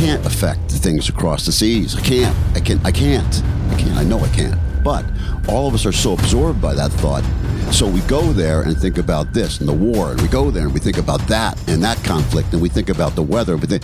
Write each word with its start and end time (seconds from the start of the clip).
can't 0.00 0.24
affect 0.24 0.70
things 0.70 1.10
across 1.10 1.44
the 1.44 1.52
seas. 1.52 1.94
I 1.94 2.00
can't. 2.00 2.34
I 2.56 2.60
can. 2.60 2.80
I 2.86 2.90
can't. 2.90 3.42
I 3.68 3.74
can't. 3.78 3.96
I 3.98 4.02
know 4.02 4.18
I 4.18 4.28
can't. 4.28 4.58
But 4.82 5.04
all 5.46 5.68
of 5.68 5.74
us 5.74 5.84
are 5.84 5.92
so 5.92 6.14
absorbed 6.14 6.58
by 6.58 6.72
that 6.72 6.90
thought. 6.90 7.22
So 7.70 7.86
we 7.86 8.00
go 8.02 8.32
there 8.32 8.62
and 8.62 8.74
think 8.78 8.96
about 8.96 9.34
this 9.34 9.60
and 9.60 9.68
the 9.68 9.74
war, 9.74 10.12
and 10.12 10.22
we 10.22 10.28
go 10.28 10.50
there 10.50 10.64
and 10.64 10.72
we 10.72 10.80
think 10.80 10.96
about 10.96 11.20
that 11.28 11.60
and 11.68 11.84
that 11.84 12.02
conflict, 12.02 12.50
and 12.54 12.62
we 12.62 12.70
think 12.70 12.88
about 12.88 13.14
the 13.14 13.22
weather. 13.22 13.58
But 13.58 13.68
then, 13.68 13.80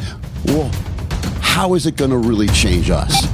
well, 0.47 0.71
how 1.43 1.75
is 1.75 1.85
it 1.85 1.97
going 1.97 2.13
to 2.13 2.17
really 2.19 2.49
change 2.49 2.89
us? 2.89 3.27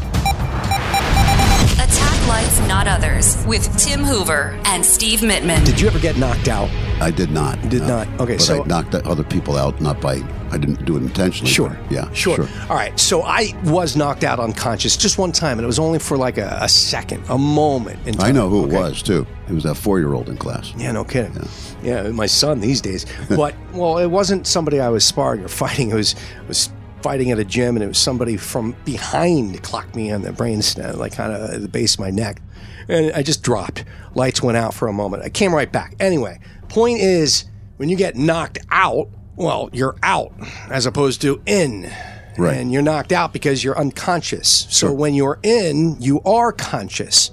Attack 1.78 2.26
Life 2.26 2.66
Not 2.66 2.88
Others 2.88 3.46
with 3.46 3.78
Tim 3.78 4.00
Hoover 4.00 4.58
and 4.64 4.84
Steve 4.84 5.20
Mittman. 5.20 5.64
Did 5.64 5.80
you 5.80 5.86
ever 5.86 6.00
get 6.00 6.16
knocked 6.18 6.48
out? 6.48 6.68
I 7.02 7.10
did 7.10 7.30
not. 7.30 7.60
Did 7.68 7.82
no. 7.82 7.88
not. 7.88 8.08
Okay, 8.20 8.34
but 8.36 8.42
so- 8.42 8.62
I 8.64 8.66
knocked 8.66 8.94
other 8.94 9.24
people 9.24 9.56
out, 9.56 9.80
not 9.80 10.00
by. 10.00 10.22
I 10.50 10.58
didn't 10.58 10.84
do 10.84 10.96
it 10.96 11.02
intentionally. 11.02 11.50
Sure. 11.50 11.76
Yeah. 11.90 12.12
Sure. 12.12 12.46
All 12.68 12.76
right. 12.76 12.98
So 13.00 13.22
I 13.22 13.54
was 13.64 13.96
knocked 13.96 14.22
out 14.22 14.38
unconscious 14.38 14.96
just 14.98 15.16
one 15.18 15.32
time, 15.32 15.58
and 15.58 15.64
it 15.64 15.66
was 15.66 15.78
only 15.78 15.98
for 15.98 16.16
like 16.18 16.36
a, 16.38 16.58
a 16.60 16.68
second, 16.68 17.24
a 17.30 17.38
moment. 17.38 18.06
In 18.06 18.14
time. 18.14 18.26
I 18.26 18.32
know 18.32 18.48
who 18.50 18.64
Okay. 18.66 18.76
it 18.76 18.78
was 18.78 19.02
too. 19.02 19.26
It 19.48 19.52
was 19.54 19.64
that 19.64 19.76
four-year-old 19.76 20.28
in 20.28 20.36
class. 20.36 20.72
Yeah, 20.76 20.92
no 20.92 21.04
kidding. 21.04 21.36
Yeah, 21.82 22.08
my 22.10 22.26
son 22.26 22.60
these 22.60 22.80
days. 22.80 23.06
But 23.30 23.54
well, 23.72 23.98
it 23.98 24.08
wasn't 24.08 24.46
somebody 24.46 24.78
I 24.78 24.90
was 24.90 25.04
sparring 25.04 25.42
or 25.42 25.48
fighting. 25.48 25.90
It 25.90 25.94
was 25.94 26.12
it 26.12 26.48
was 26.48 26.70
fighting 27.02 27.30
at 27.30 27.38
a 27.38 27.44
gym, 27.44 27.74
and 27.76 27.82
it 27.82 27.88
was 27.88 27.98
somebody 27.98 28.36
from 28.36 28.76
behind 28.84 29.62
clocked 29.62 29.96
me 29.96 30.12
on 30.12 30.22
the 30.22 30.32
brain 30.32 30.60
stem, 30.62 30.98
like 30.98 31.12
kind 31.14 31.32
of 31.32 31.50
at 31.50 31.62
the 31.62 31.68
base 31.68 31.94
of 31.94 32.00
my 32.00 32.10
neck, 32.10 32.40
and 32.88 33.10
I 33.14 33.22
just 33.22 33.42
dropped. 33.42 33.84
Lights 34.14 34.42
went 34.42 34.58
out 34.58 34.74
for 34.74 34.86
a 34.88 34.92
moment. 34.92 35.22
I 35.22 35.30
came 35.30 35.54
right 35.54 35.72
back. 35.72 35.94
Anyway, 35.98 36.38
point 36.72 37.00
is, 37.00 37.44
when 37.76 37.88
you 37.88 37.96
get 37.96 38.16
knocked 38.16 38.58
out, 38.70 39.08
well, 39.36 39.68
you're 39.72 39.96
out 40.02 40.32
as 40.70 40.86
opposed 40.86 41.20
to 41.22 41.40
in. 41.46 41.90
Right. 42.38 42.56
And 42.56 42.72
you're 42.72 42.82
knocked 42.82 43.12
out 43.12 43.32
because 43.32 43.62
you're 43.62 43.78
unconscious. 43.78 44.66
So 44.70 44.92
when 44.92 45.14
you're 45.14 45.38
in, 45.42 46.00
you 46.00 46.20
are 46.22 46.50
conscious. 46.52 47.30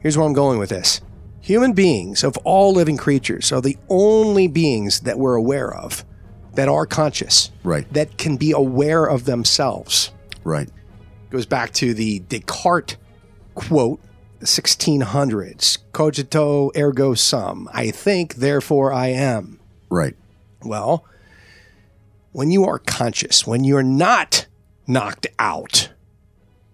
Here's 0.00 0.16
where 0.16 0.26
I'm 0.26 0.32
going 0.32 0.58
with 0.58 0.70
this. 0.70 1.00
Human 1.40 1.72
beings 1.72 2.24
of 2.24 2.36
all 2.38 2.72
living 2.72 2.96
creatures 2.96 3.52
are 3.52 3.60
the 3.60 3.76
only 3.88 4.46
beings 4.48 5.00
that 5.00 5.18
we're 5.18 5.34
aware 5.34 5.74
of 5.74 6.04
that 6.54 6.68
are 6.68 6.86
conscious, 6.86 7.50
Right. 7.64 7.90
that 7.92 8.16
can 8.18 8.36
be 8.36 8.52
aware 8.52 9.04
of 9.04 9.24
themselves. 9.24 10.12
Right. 10.44 10.68
Goes 11.30 11.46
back 11.46 11.72
to 11.74 11.94
the 11.94 12.20
Descartes 12.20 12.96
quote, 13.54 14.00
1600s 14.44 15.78
cogito 15.92 16.70
ergo 16.76 17.14
sum. 17.14 17.68
I 17.72 17.90
think, 17.90 18.36
therefore 18.36 18.92
I 18.92 19.08
am. 19.08 19.60
Right. 19.90 20.16
Well, 20.64 21.04
when 22.32 22.50
you 22.50 22.64
are 22.64 22.78
conscious, 22.78 23.46
when 23.46 23.64
you're 23.64 23.82
not 23.82 24.46
knocked 24.86 25.26
out, 25.38 25.90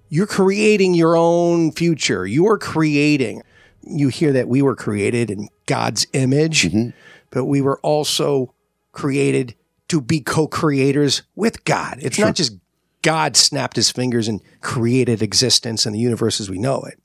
you're 0.09 0.27
creating 0.27 0.95
your 0.95 1.17
own 1.17 1.73
future. 1.73 2.27
You're 2.27 2.59
creating. 2.59 3.43
You 3.83 4.09
hear 4.09 4.33
that 4.33 4.49
we 4.49 4.63
were 4.63 4.77
created 4.77 5.31
in 5.31 5.49
God's 5.67 6.07
image, 6.13 6.65
mm-hmm. 6.65 6.91
but 7.31 7.45
we 7.45 7.61
were 7.61 7.79
also 7.81 8.55
created 8.93 9.55
to 9.89 10.01
be 10.01 10.21
co 10.21 10.47
creators 10.47 11.23
with 11.35 11.65
God. 11.65 11.99
It's 12.01 12.19
not 12.19 12.35
just 12.35 12.57
God 13.03 13.37
snapped 13.37 13.77
his 13.77 13.91
fingers 13.91 14.29
and 14.29 14.41
created 14.61 15.23
existence 15.23 15.87
and 15.87 15.95
the 15.95 16.01
universe 16.01 16.41
as 16.41 16.51
we 16.51 16.59
know 16.59 16.83
it. 16.83 16.99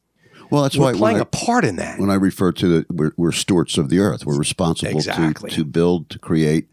Well, 0.50 0.64
that's 0.64 0.78
We're 0.78 0.92
why 0.92 0.98
playing 0.98 1.18
I, 1.18 1.22
a 1.22 1.26
part 1.26 1.66
in 1.66 1.78
that. 1.78 2.00
when 2.00 2.10
I 2.10 2.16
refer 2.16 2.52
to 2.52 2.68
the 2.68 2.86
we're, 2.90 3.12
we're 3.18 3.32
stewards 3.32 3.78
of 3.78 3.90
the 3.90 4.00
earth. 4.00 4.26
We're 4.26 4.38
responsible 4.38 4.92
Exactly. 4.98 5.50
to 5.52 5.56
to 5.58 5.66
build, 5.66 6.10
to 6.12 6.20
create, 6.20 6.68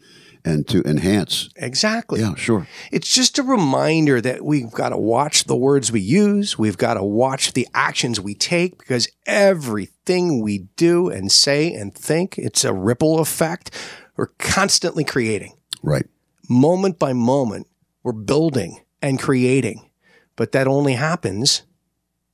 and 0.45 0.67
to 0.69 0.83
enhance. 0.83 1.49
Exactly. 1.57 2.21
Yeah, 2.21 2.35
sure. 2.35 2.67
It's 2.91 3.09
just 3.13 3.39
a 3.39 3.43
reminder 3.43 4.21
that 4.21 4.45
we've 4.45 4.71
got 4.71 4.91
to 4.91 4.97
watch 4.99 5.45
the 5.45 5.57
words 5.57 5.93
we 5.93 6.01
use. 6.01 6.59
We've 6.59 6.79
got 6.79 6.95
to 6.95 7.03
watch 7.05 7.53
the 7.53 7.69
actions 7.75 8.21
we 8.21 8.35
take 8.35 8.79
because 8.79 9.09
everything 9.27 10.43
we 10.43 10.69
do 10.77 11.09
and 11.09 11.31
say 11.31 11.73
and 11.73 11.95
think, 11.95 12.39
it's 12.39 12.65
a 12.65 12.73
ripple 12.73 13.19
effect. 13.21 13.71
We're 14.17 14.33
constantly 14.39 15.05
creating. 15.05 15.55
Right. 15.83 16.07
Moment 16.49 16.99
by 16.99 17.13
moment, 17.13 17.67
we're 18.03 18.13
building 18.13 18.81
and 19.01 19.19
creating. 19.19 19.89
But 20.37 20.53
that 20.53 20.67
only 20.67 20.95
happens 20.95 21.63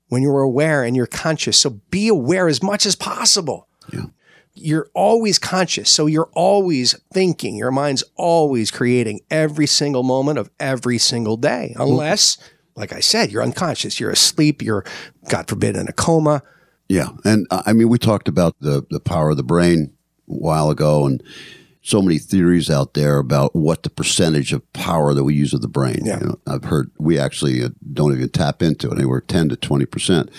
when 0.09 0.23
you're 0.23 0.41
aware 0.41 0.83
and 0.83 0.97
you're 0.97 1.07
conscious. 1.07 1.59
So 1.59 1.81
be 1.91 2.09
aware 2.09 2.49
as 2.49 2.63
much 2.63 2.87
as 2.87 2.97
possible. 2.97 3.69
Yeah. 3.93 4.07
You're 4.55 4.89
always 4.95 5.39
conscious. 5.39 5.91
So 5.91 6.07
you're 6.07 6.31
always 6.33 6.95
thinking. 7.13 7.57
Your 7.57 7.71
mind's 7.71 8.03
always 8.17 8.71
creating 8.71 9.21
every 9.31 9.67
single 9.67 10.03
moment 10.03 10.39
of 10.39 10.51
every 10.59 10.99
single 10.99 11.37
day. 11.37 11.75
Unless, 11.79 12.39
like 12.75 12.93
I 12.93 13.01
said, 13.01 13.31
you're 13.31 13.43
unconscious. 13.43 14.01
You're 14.01 14.11
asleep. 14.11 14.63
You're, 14.63 14.85
God 15.29 15.49
forbid, 15.49 15.77
in 15.77 15.89
a 15.89 15.93
coma. 15.93 16.43
Yeah, 16.89 17.09
and 17.25 17.47
uh, 17.51 17.63
I 17.67 17.73
mean, 17.73 17.89
we 17.89 17.99
talked 17.99 18.29
about 18.29 18.55
the 18.61 18.85
the 18.91 19.01
power 19.01 19.31
of 19.31 19.37
the 19.37 19.43
brain 19.43 19.93
a 20.29 20.33
while 20.33 20.71
ago, 20.71 21.05
and 21.05 21.23
so 21.83 22.03
many 22.03 22.19
theories 22.19 22.71
out 22.71 22.95
there 22.95 23.19
about 23.19 23.55
what 23.55 23.83
the 23.83 23.91
percentage 23.91 24.53
of 24.53 24.73
power 24.73 25.15
that 25.15 25.25
we 25.25 25.35
use 25.35 25.53
of 25.53 25.63
the 25.63 25.69
brain. 25.69 26.01
Yeah. 26.05 26.21
You 26.21 26.27
know, 26.27 26.39
I've 26.47 26.65
heard 26.65 26.91
we 26.99 27.19
actually 27.19 27.63
uh, 27.63 27.71
don't 27.97 28.13
even 28.13 28.29
tap 28.29 28.63
into 28.63 28.91
it 28.91 28.99
anywhere 28.99 29.21
ten 29.21 29.49
to 29.49 29.57
twenty 29.57 29.87
percent. 29.87 30.31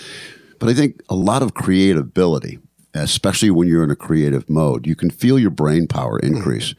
But 0.58 0.68
I 0.68 0.74
think 0.74 1.02
a 1.08 1.14
lot 1.14 1.42
of 1.42 1.54
creative 1.54 2.02
ability, 2.02 2.58
especially 2.94 3.50
when 3.50 3.68
you're 3.68 3.84
in 3.84 3.90
a 3.90 3.96
creative 3.96 4.48
mode, 4.48 4.86
you 4.86 4.96
can 4.96 5.10
feel 5.10 5.38
your 5.38 5.50
brain 5.50 5.86
power 5.86 6.18
mm-hmm. 6.18 6.36
increase 6.36 6.74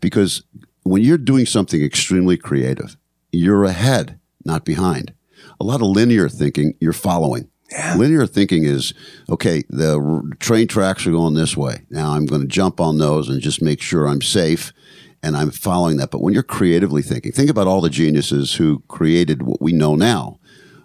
because 0.00 0.42
when 0.82 1.02
you're 1.02 1.18
doing 1.18 1.46
something 1.46 1.82
extremely 1.82 2.36
creative, 2.36 2.96
you're 3.32 3.64
ahead, 3.64 4.18
not 4.44 4.64
behind. 4.64 5.12
A 5.58 5.64
lot 5.64 5.80
of 5.80 5.88
linear 5.88 6.28
thinking, 6.28 6.74
you're 6.80 6.92
following. 6.92 7.48
Linear 7.96 8.26
thinking 8.26 8.64
is 8.64 8.94
okay. 9.28 9.64
The 9.68 10.36
train 10.38 10.68
tracks 10.68 11.06
are 11.06 11.10
going 11.10 11.34
this 11.34 11.56
way. 11.56 11.82
Now 11.90 12.12
I'm 12.12 12.26
going 12.26 12.42
to 12.42 12.46
jump 12.46 12.80
on 12.80 12.98
those 12.98 13.28
and 13.28 13.40
just 13.40 13.62
make 13.62 13.80
sure 13.80 14.06
I'm 14.06 14.22
safe, 14.22 14.72
and 15.24 15.36
I'm 15.38 15.50
following 15.50 15.96
that. 15.96 16.10
But 16.10 16.20
when 16.20 16.34
you're 16.34 16.42
creatively 16.42 17.00
thinking, 17.00 17.32
think 17.32 17.48
about 17.48 17.66
all 17.66 17.80
the 17.80 17.88
geniuses 17.88 18.54
who 18.54 18.82
created 18.88 19.42
what 19.42 19.60
we 19.60 19.72
know 19.72 19.96
now, 19.96 20.38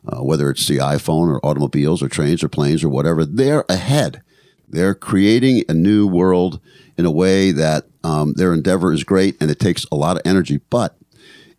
uh, 0.08 0.24
whether 0.24 0.50
it's 0.50 0.66
the 0.68 0.78
iPhone 0.78 1.28
or 1.28 1.46
automobiles 1.46 2.02
or 2.02 2.08
trains 2.08 2.42
or 2.42 2.48
planes 2.48 2.84
or 2.84 2.90
whatever. 2.90 3.26
They're 3.26 3.66
ahead. 3.68 4.22
They're 4.68 4.96
creating 4.96 5.64
a 5.68 5.74
new 5.74 6.08
world 6.08 6.62
in 6.98 7.06
a 7.06 7.12
way 7.12 7.52
that 7.52 7.88
um, 8.04 8.34
their 8.36 8.54
endeavor 8.54 8.94
is 8.94 9.04
great, 9.04 9.36
and 9.42 9.52
it 9.52 9.60
takes 9.60 9.86
a 9.92 9.96
lot 9.96 10.16
of 10.16 10.22
energy. 10.24 10.62
But 10.70 10.98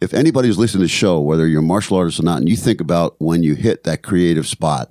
if 0.00 0.14
anybody's 0.14 0.56
listening 0.56 0.80
to 0.80 0.84
the 0.84 0.88
show, 0.88 1.20
whether 1.20 1.46
you're 1.46 1.60
a 1.60 1.64
martial 1.64 1.98
artist 1.98 2.20
or 2.20 2.22
not, 2.22 2.38
and 2.38 2.48
you 2.48 2.56
think 2.56 2.80
about 2.80 3.16
when 3.18 3.42
you 3.42 3.56
hit 3.56 3.84
that 3.84 4.02
creative 4.02 4.46
spot, 4.46 4.90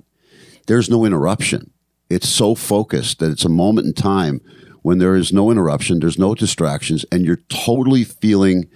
there's 0.68 0.88
no 0.88 1.04
interruption. 1.04 1.72
It's 2.08 2.28
so 2.28 2.54
focused 2.54 3.18
that 3.18 3.32
it's 3.32 3.44
a 3.44 3.48
moment 3.48 3.88
in 3.88 3.94
time 3.94 4.40
when 4.82 4.98
there 4.98 5.14
is 5.14 5.32
no 5.32 5.50
interruption, 5.50 6.00
there's 6.00 6.18
no 6.18 6.34
distractions, 6.34 7.04
and 7.12 7.24
you're 7.24 7.40
totally 7.48 8.04
feeling 8.04 8.68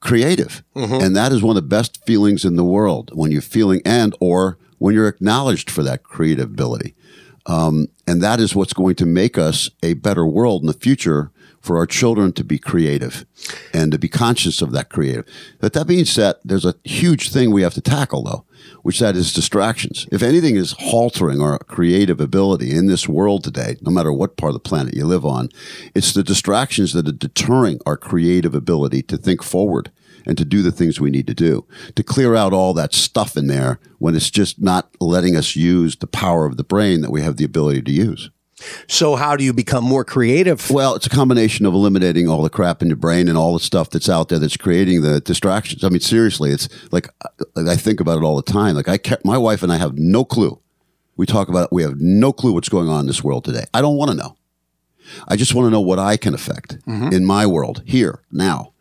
creative. 0.00 0.62
And 1.02 1.16
that 1.16 1.32
is 1.32 1.42
one 1.42 1.56
of 1.56 1.62
the 1.62 1.68
best 1.68 2.04
feelings 2.04 2.44
in 2.44 2.56
the 2.56 2.64
world 2.64 3.10
when 3.14 3.30
you're 3.30 3.40
feeling 3.42 3.80
and 3.84 4.14
or 4.20 4.58
when 4.78 4.94
you're 4.94 5.08
acknowledged 5.08 5.70
for 5.70 5.82
that 5.82 6.02
creative 6.02 6.50
ability. 6.50 6.94
Um, 7.46 7.88
and 8.06 8.22
that 8.22 8.40
is 8.40 8.54
what's 8.54 8.72
going 8.72 8.94
to 8.96 9.06
make 9.06 9.36
us 9.38 9.70
a 9.82 9.94
better 9.94 10.26
world 10.26 10.62
in 10.62 10.66
the 10.66 10.72
future 10.72 11.30
for 11.64 11.78
our 11.78 11.86
children 11.86 12.30
to 12.30 12.44
be 12.44 12.58
creative 12.58 13.24
and 13.72 13.90
to 13.90 13.98
be 13.98 14.06
conscious 14.06 14.60
of 14.60 14.72
that 14.72 14.90
creative. 14.90 15.24
But 15.60 15.72
that 15.72 15.86
being 15.86 16.04
said, 16.04 16.34
there's 16.44 16.66
a 16.66 16.74
huge 16.84 17.32
thing 17.32 17.50
we 17.50 17.62
have 17.62 17.72
to 17.72 17.80
tackle 17.80 18.22
though, 18.22 18.44
which 18.82 19.00
that 19.00 19.16
is 19.16 19.32
distractions. 19.32 20.06
If 20.12 20.22
anything 20.22 20.56
is 20.56 20.74
haltering 20.74 21.42
our 21.42 21.58
creative 21.60 22.20
ability 22.20 22.70
in 22.76 22.86
this 22.86 23.08
world 23.08 23.44
today, 23.44 23.76
no 23.80 23.90
matter 23.90 24.12
what 24.12 24.36
part 24.36 24.50
of 24.50 24.54
the 24.54 24.68
planet 24.68 24.92
you 24.92 25.06
live 25.06 25.24
on, 25.24 25.48
it's 25.94 26.12
the 26.12 26.22
distractions 26.22 26.92
that 26.92 27.08
are 27.08 27.12
deterring 27.12 27.80
our 27.86 27.96
creative 27.96 28.54
ability 28.54 29.00
to 29.04 29.16
think 29.16 29.42
forward 29.42 29.90
and 30.26 30.36
to 30.36 30.44
do 30.44 30.60
the 30.60 30.72
things 30.72 31.00
we 31.00 31.10
need 31.10 31.26
to 31.26 31.34
do, 31.34 31.66
to 31.94 32.02
clear 32.02 32.34
out 32.34 32.52
all 32.52 32.74
that 32.74 32.92
stuff 32.92 33.38
in 33.38 33.46
there 33.46 33.78
when 33.98 34.14
it's 34.14 34.30
just 34.30 34.60
not 34.60 34.90
letting 35.00 35.34
us 35.34 35.56
use 35.56 35.96
the 35.96 36.06
power 36.06 36.44
of 36.44 36.58
the 36.58 36.64
brain 36.64 37.00
that 37.00 37.10
we 37.10 37.22
have 37.22 37.38
the 37.38 37.44
ability 37.44 37.80
to 37.80 37.92
use. 37.92 38.30
So, 38.88 39.16
how 39.16 39.36
do 39.36 39.44
you 39.44 39.52
become 39.52 39.84
more 39.84 40.04
creative? 40.04 40.70
Well, 40.70 40.94
it's 40.94 41.06
a 41.06 41.10
combination 41.10 41.66
of 41.66 41.74
eliminating 41.74 42.28
all 42.28 42.42
the 42.42 42.50
crap 42.50 42.82
in 42.82 42.88
your 42.88 42.96
brain 42.96 43.28
and 43.28 43.36
all 43.36 43.52
the 43.52 43.60
stuff 43.60 43.90
that's 43.90 44.08
out 44.08 44.28
there 44.28 44.38
that's 44.38 44.56
creating 44.56 45.02
the 45.02 45.20
distractions. 45.20 45.84
I 45.84 45.88
mean, 45.88 46.00
seriously, 46.00 46.50
it's 46.50 46.68
like 46.90 47.08
I 47.56 47.76
think 47.76 48.00
about 48.00 48.18
it 48.18 48.24
all 48.24 48.36
the 48.36 48.42
time. 48.42 48.74
Like 48.74 48.88
I 48.88 48.98
kept 48.98 49.24
my 49.24 49.38
wife 49.38 49.62
and 49.62 49.72
I 49.72 49.76
have 49.76 49.98
no 49.98 50.24
clue. 50.24 50.60
We 51.16 51.26
talk 51.26 51.48
about 51.48 51.64
it. 51.64 51.72
We 51.72 51.82
have 51.82 52.00
no 52.00 52.32
clue 52.32 52.52
what's 52.52 52.68
going 52.68 52.88
on 52.88 53.00
in 53.00 53.06
this 53.06 53.22
world 53.22 53.44
today. 53.44 53.64
I 53.72 53.80
don't 53.80 53.96
want 53.96 54.10
to 54.10 54.16
know. 54.16 54.36
I 55.28 55.36
just 55.36 55.54
want 55.54 55.66
to 55.66 55.70
know 55.70 55.80
what 55.80 55.98
I 55.98 56.16
can 56.16 56.34
affect 56.34 56.78
mm-hmm. 56.86 57.12
in 57.12 57.24
my 57.24 57.46
world 57.46 57.82
here 57.84 58.22
now. 58.32 58.72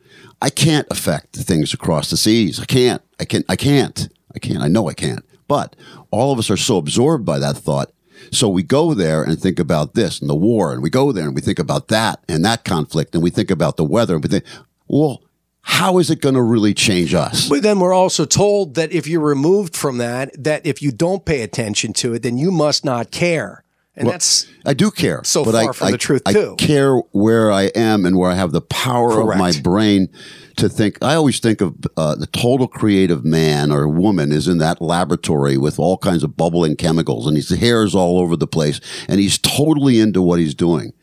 I 0.41 0.49
can't 0.49 0.87
affect 0.89 1.35
things 1.35 1.73
across 1.73 2.09
the 2.09 2.17
seas. 2.17 2.59
I 2.59 2.65
can't. 2.65 3.01
I 3.19 3.25
can. 3.25 3.43
I 3.47 3.55
can't. 3.55 4.09
I 4.35 4.39
can't. 4.39 4.61
I 4.61 4.67
know 4.67 4.89
I 4.89 4.93
can't. 4.93 5.23
But 5.47 5.75
all 6.11 6.31
of 6.31 6.39
us 6.39 6.49
are 6.49 6.57
so 6.57 6.77
absorbed 6.77 7.25
by 7.25 7.39
that 7.39 7.57
thought. 7.57 7.91
So 8.31 8.49
we 8.49 8.63
go 8.63 8.93
there 8.93 9.23
and 9.23 9.39
think 9.39 9.59
about 9.59 9.93
this 9.93 10.21
and 10.21 10.29
the 10.29 10.35
war, 10.35 10.73
and 10.73 10.81
we 10.81 10.89
go 10.89 11.11
there 11.11 11.25
and 11.25 11.35
we 11.35 11.41
think 11.41 11.59
about 11.59 11.87
that 11.89 12.23
and 12.27 12.43
that 12.45 12.63
conflict, 12.63 13.13
and 13.13 13.23
we 13.23 13.29
think 13.29 13.51
about 13.51 13.77
the 13.77 13.83
weather, 13.83 14.15
and 14.15 14.23
we 14.23 14.29
think, 14.29 14.45
well, 14.87 15.23
how 15.61 15.97
is 15.97 16.09
it 16.09 16.19
going 16.19 16.35
to 16.35 16.41
really 16.41 16.73
change 16.73 17.13
us? 17.13 17.47
But 17.47 17.63
then 17.63 17.79
we're 17.79 17.93
also 17.93 18.25
told 18.25 18.75
that 18.75 18.91
if 18.91 19.07
you're 19.07 19.21
removed 19.21 19.75
from 19.75 19.97
that, 19.97 20.31
that 20.43 20.65
if 20.65 20.81
you 20.81 20.91
don't 20.91 21.25
pay 21.25 21.41
attention 21.41 21.93
to 21.93 22.13
it, 22.13 22.21
then 22.21 22.37
you 22.37 22.51
must 22.51 22.83
not 22.83 23.11
care. 23.11 23.63
And 23.95 24.07
Well, 24.07 24.13
that's 24.13 24.47
I 24.65 24.73
do 24.73 24.89
care. 24.89 25.23
So 25.23 25.45
but 25.45 25.51
far 25.51 25.69
I, 25.69 25.73
from 25.73 25.87
I- 25.87 25.91
the 25.91 25.97
truth, 25.99 26.23
I 26.25 26.33
too. 26.33 26.55
care 26.57 26.97
where 27.11 27.51
I 27.51 27.63
am 27.75 28.05
and 28.05 28.17
where 28.17 28.31
I 28.31 28.33
have 28.35 28.51
the 28.51 28.61
power 28.61 29.21
of 29.21 29.37
my 29.37 29.51
brain 29.61 30.09
to 30.57 30.67
think. 30.67 30.97
I 31.03 31.13
always 31.13 31.39
think 31.39 31.61
of 31.61 31.75
uh, 31.95 32.15
the 32.15 32.25
total 32.27 32.67
creative 32.67 33.23
man 33.23 33.71
or 33.71 33.87
woman 33.87 34.31
is 34.31 34.47
in 34.47 34.57
that 34.59 34.81
laboratory 34.81 35.57
with 35.57 35.77
all 35.77 35.97
kinds 35.99 36.23
of 36.23 36.35
bubbling 36.35 36.75
chemicals 36.75 37.27
and 37.27 37.35
his 37.37 37.49
hair 37.49 37.83
is 37.83 37.93
all 37.93 38.17
over 38.19 38.35
the 38.35 38.47
place 38.47 38.79
and 39.07 39.19
he's 39.19 39.37
totally 39.37 39.99
into 39.99 40.21
what 40.23 40.39
he's 40.39 40.55
doing. 40.55 40.93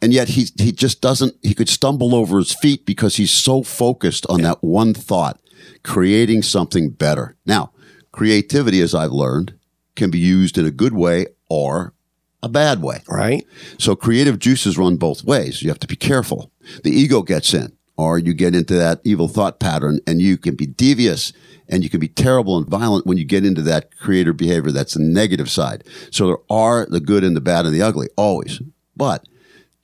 And 0.00 0.12
yet 0.12 0.28
he, 0.28 0.46
he 0.56 0.70
just 0.70 1.00
doesn't, 1.00 1.34
he 1.42 1.52
could 1.52 1.68
stumble 1.68 2.14
over 2.14 2.38
his 2.38 2.54
feet 2.54 2.86
because 2.86 3.16
he's 3.16 3.32
so 3.32 3.64
focused 3.64 4.24
on 4.28 4.42
that 4.42 4.62
one 4.62 4.94
thought, 4.94 5.40
creating 5.82 6.42
something 6.42 6.90
better. 6.90 7.34
Now, 7.44 7.72
creativity, 8.12 8.80
as 8.80 8.94
I've 8.94 9.10
learned, 9.10 9.54
can 9.96 10.10
be 10.10 10.18
used 10.18 10.58
in 10.58 10.66
a 10.66 10.70
good 10.70 10.94
way 10.94 11.26
or 11.48 11.92
a 12.42 12.48
bad 12.48 12.82
way. 12.82 13.02
right. 13.08 13.46
So 13.78 13.96
creative 13.96 14.38
juices 14.38 14.78
run 14.78 14.96
both 14.96 15.24
ways. 15.24 15.62
You 15.62 15.68
have 15.70 15.80
to 15.80 15.86
be 15.86 15.96
careful. 15.96 16.50
The 16.84 16.90
ego 16.90 17.22
gets 17.22 17.54
in, 17.54 17.76
or 17.96 18.18
you 18.18 18.34
get 18.34 18.54
into 18.54 18.74
that 18.74 19.00
evil 19.04 19.28
thought 19.28 19.58
pattern, 19.58 20.00
and 20.06 20.20
you 20.20 20.36
can 20.36 20.54
be 20.54 20.66
devious 20.66 21.32
and 21.68 21.82
you 21.82 21.90
can 21.90 22.00
be 22.00 22.08
terrible 22.08 22.56
and 22.56 22.66
violent 22.66 23.06
when 23.06 23.18
you 23.18 23.24
get 23.24 23.44
into 23.44 23.62
that 23.62 23.96
creative 23.98 24.36
behavior. 24.36 24.70
That's 24.70 24.94
the 24.94 25.02
negative 25.02 25.50
side. 25.50 25.84
So 26.10 26.26
there 26.26 26.36
are 26.48 26.86
the 26.86 27.00
good 27.00 27.24
and 27.24 27.36
the 27.36 27.40
bad 27.40 27.66
and 27.66 27.74
the 27.74 27.82
ugly, 27.82 28.08
always. 28.16 28.60
But 28.96 29.26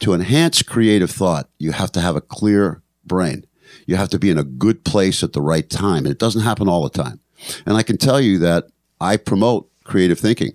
to 0.00 0.14
enhance 0.14 0.62
creative 0.62 1.10
thought, 1.10 1.48
you 1.58 1.72
have 1.72 1.92
to 1.92 2.00
have 2.00 2.16
a 2.16 2.20
clear 2.20 2.82
brain. 3.04 3.46
You 3.86 3.96
have 3.96 4.10
to 4.10 4.18
be 4.18 4.30
in 4.30 4.38
a 4.38 4.44
good 4.44 4.84
place 4.84 5.22
at 5.22 5.32
the 5.32 5.40
right 5.40 5.68
time. 5.68 6.04
And 6.04 6.08
it 6.08 6.18
doesn't 6.18 6.42
happen 6.42 6.68
all 6.68 6.82
the 6.82 7.02
time. 7.02 7.20
And 7.66 7.76
I 7.76 7.82
can 7.82 7.98
tell 7.98 8.20
you 8.20 8.38
that 8.38 8.68
I 9.00 9.16
promote 9.16 9.68
creative 9.84 10.20
thinking. 10.20 10.52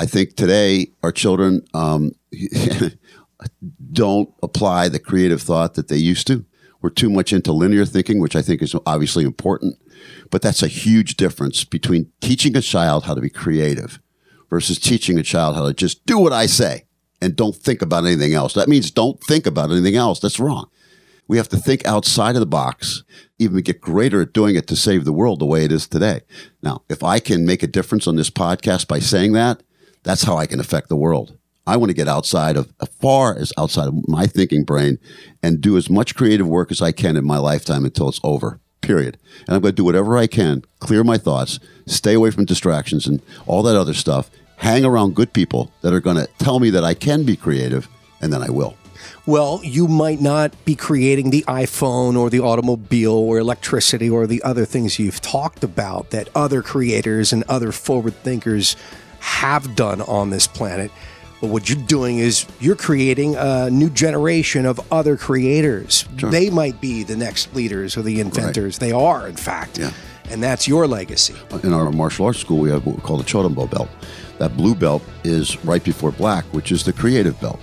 I 0.00 0.06
think 0.06 0.34
today 0.34 0.92
our 1.02 1.12
children 1.12 1.62
um, 1.74 2.12
don't 3.92 4.32
apply 4.42 4.88
the 4.88 4.98
creative 4.98 5.42
thought 5.42 5.74
that 5.74 5.88
they 5.88 5.98
used 5.98 6.26
to. 6.28 6.46
We're 6.80 6.88
too 6.88 7.10
much 7.10 7.34
into 7.34 7.52
linear 7.52 7.84
thinking, 7.84 8.18
which 8.18 8.34
I 8.34 8.40
think 8.40 8.62
is 8.62 8.74
obviously 8.86 9.24
important. 9.24 9.76
But 10.30 10.40
that's 10.40 10.62
a 10.62 10.68
huge 10.68 11.18
difference 11.18 11.64
between 11.64 12.10
teaching 12.22 12.56
a 12.56 12.62
child 12.62 13.04
how 13.04 13.14
to 13.14 13.20
be 13.20 13.28
creative 13.28 14.00
versus 14.48 14.78
teaching 14.78 15.18
a 15.18 15.22
child 15.22 15.54
how 15.54 15.66
to 15.66 15.74
just 15.74 16.06
do 16.06 16.18
what 16.18 16.32
I 16.32 16.46
say 16.46 16.86
and 17.20 17.36
don't 17.36 17.54
think 17.54 17.82
about 17.82 18.06
anything 18.06 18.32
else. 18.32 18.54
That 18.54 18.70
means 18.70 18.90
don't 18.90 19.22
think 19.24 19.46
about 19.46 19.70
anything 19.70 19.96
else. 19.96 20.18
That's 20.18 20.40
wrong. 20.40 20.70
We 21.28 21.36
have 21.36 21.50
to 21.50 21.58
think 21.58 21.86
outside 21.86 22.36
of 22.36 22.40
the 22.40 22.46
box, 22.46 23.04
even 23.38 23.60
get 23.60 23.82
greater 23.82 24.22
at 24.22 24.32
doing 24.32 24.56
it 24.56 24.66
to 24.68 24.76
save 24.76 25.04
the 25.04 25.12
world 25.12 25.40
the 25.40 25.46
way 25.46 25.66
it 25.66 25.70
is 25.70 25.86
today. 25.86 26.22
Now, 26.62 26.84
if 26.88 27.04
I 27.04 27.20
can 27.20 27.44
make 27.44 27.62
a 27.62 27.66
difference 27.66 28.06
on 28.06 28.16
this 28.16 28.30
podcast 28.30 28.88
by 28.88 28.98
saying 28.98 29.34
that, 29.34 29.62
that's 30.02 30.22
how 30.22 30.36
I 30.36 30.46
can 30.46 30.60
affect 30.60 30.88
the 30.88 30.96
world. 30.96 31.36
I 31.66 31.76
want 31.76 31.90
to 31.90 31.94
get 31.94 32.08
outside 32.08 32.56
of 32.56 32.72
as 32.80 32.88
far 33.00 33.36
as 33.36 33.52
outside 33.56 33.88
of 33.88 34.08
my 34.08 34.26
thinking 34.26 34.64
brain 34.64 34.98
and 35.42 35.60
do 35.60 35.76
as 35.76 35.90
much 35.90 36.14
creative 36.14 36.48
work 36.48 36.72
as 36.72 36.82
I 36.82 36.92
can 36.92 37.16
in 37.16 37.24
my 37.24 37.38
lifetime 37.38 37.84
until 37.84 38.08
it's 38.08 38.20
over. 38.24 38.60
Period. 38.80 39.18
And 39.46 39.54
I'm 39.54 39.60
going 39.60 39.72
to 39.72 39.76
do 39.76 39.84
whatever 39.84 40.16
I 40.16 40.26
can, 40.26 40.64
clear 40.78 41.04
my 41.04 41.18
thoughts, 41.18 41.60
stay 41.86 42.14
away 42.14 42.30
from 42.30 42.46
distractions 42.46 43.06
and 43.06 43.20
all 43.46 43.62
that 43.62 43.76
other 43.76 43.94
stuff, 43.94 44.30
hang 44.56 44.84
around 44.84 45.14
good 45.14 45.32
people 45.32 45.70
that 45.82 45.92
are 45.92 46.00
going 46.00 46.16
to 46.16 46.26
tell 46.38 46.60
me 46.60 46.70
that 46.70 46.82
I 46.82 46.94
can 46.94 47.24
be 47.24 47.36
creative, 47.36 47.88
and 48.22 48.32
then 48.32 48.42
I 48.42 48.50
will. 48.50 48.76
Well, 49.26 49.60
you 49.62 49.86
might 49.86 50.20
not 50.20 50.64
be 50.64 50.74
creating 50.74 51.30
the 51.30 51.44
iPhone 51.46 52.18
or 52.18 52.30
the 52.30 52.40
automobile 52.40 53.12
or 53.12 53.38
electricity 53.38 54.08
or 54.08 54.26
the 54.26 54.42
other 54.42 54.64
things 54.64 54.98
you've 54.98 55.20
talked 55.20 55.62
about 55.62 56.10
that 56.10 56.28
other 56.34 56.62
creators 56.62 57.32
and 57.32 57.44
other 57.44 57.70
forward 57.70 58.14
thinkers 58.22 58.76
have 59.20 59.76
done 59.76 60.00
on 60.02 60.30
this 60.30 60.46
planet. 60.46 60.90
But 61.40 61.48
what 61.48 61.70
you're 61.70 61.82
doing 61.86 62.18
is 62.18 62.46
you're 62.60 62.76
creating 62.76 63.36
a 63.36 63.70
new 63.70 63.88
generation 63.88 64.66
of 64.66 64.80
other 64.92 65.16
creators. 65.16 66.04
They 66.16 66.50
might 66.50 66.80
be 66.80 67.02
the 67.02 67.16
next 67.16 67.54
leaders 67.54 67.96
or 67.96 68.02
the 68.02 68.20
inventors. 68.20 68.78
They 68.78 68.92
are, 68.92 69.26
in 69.26 69.36
fact. 69.36 69.78
Yeah. 69.78 69.92
And 70.30 70.42
that's 70.42 70.68
your 70.68 70.86
legacy. 70.86 71.34
in 71.62 71.72
our 71.72 71.90
martial 71.90 72.26
arts 72.26 72.38
school, 72.38 72.58
we 72.58 72.70
have 72.70 72.84
what 72.86 72.96
we 72.96 73.02
call 73.02 73.16
the 73.16 73.24
Chodombo 73.24 73.70
belt. 73.70 73.88
That 74.38 74.56
blue 74.56 74.74
belt 74.74 75.02
is 75.24 75.62
right 75.64 75.82
before 75.82 76.12
black, 76.12 76.44
which 76.46 76.72
is 76.72 76.84
the 76.84 76.92
creative 76.92 77.40
belt. 77.40 77.60